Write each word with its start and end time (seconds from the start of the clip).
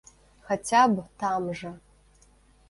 Хаця 0.47 0.81
б 0.93 1.03
там 1.25 1.47
жа. 1.61 1.71